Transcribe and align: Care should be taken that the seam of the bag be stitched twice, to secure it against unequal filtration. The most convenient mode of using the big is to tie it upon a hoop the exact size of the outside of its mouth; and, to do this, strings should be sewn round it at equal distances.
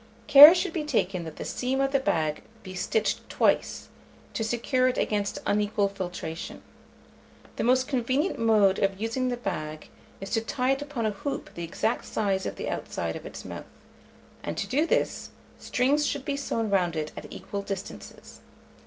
Care 0.25 0.55
should 0.55 0.73
be 0.73 0.83
taken 0.83 1.25
that 1.25 1.35
the 1.35 1.45
seam 1.45 1.79
of 1.79 1.91
the 1.91 1.99
bag 1.99 2.41
be 2.63 2.73
stitched 2.73 3.29
twice, 3.29 3.87
to 4.33 4.43
secure 4.43 4.87
it 4.87 4.97
against 4.97 5.37
unequal 5.45 5.87
filtration. 5.89 6.63
The 7.57 7.63
most 7.63 7.87
convenient 7.87 8.39
mode 8.39 8.79
of 8.79 8.99
using 8.99 9.27
the 9.27 9.37
big 9.37 9.89
is 10.19 10.31
to 10.31 10.41
tie 10.41 10.71
it 10.71 10.81
upon 10.81 11.05
a 11.05 11.11
hoop 11.11 11.53
the 11.53 11.63
exact 11.63 12.05
size 12.05 12.47
of 12.47 12.55
the 12.55 12.67
outside 12.67 13.15
of 13.15 13.27
its 13.27 13.45
mouth; 13.45 13.65
and, 14.41 14.57
to 14.57 14.65
do 14.67 14.87
this, 14.87 15.29
strings 15.59 16.07
should 16.07 16.25
be 16.25 16.35
sewn 16.35 16.71
round 16.71 16.95
it 16.95 17.11
at 17.15 17.27
equal 17.29 17.61
distances. 17.61 18.39